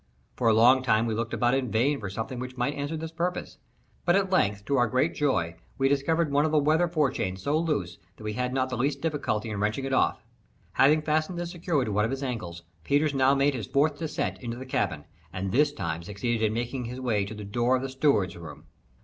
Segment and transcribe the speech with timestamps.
[0.35, 3.11] For a long time we looked about in vain for something which might answer this
[3.11, 3.59] purpose;
[4.03, 7.55] but at length, to our great joy, we discovered one of the weather forechains so
[7.55, 10.25] loose that we had not the least difficulty in wrenching it off.
[10.71, 14.39] Having fastened this securely to one of his ankles, Peters now made his fourth descent
[14.41, 17.83] into the cabin, and this time succeeded in making his way to the door of
[17.83, 18.65] the steward's room.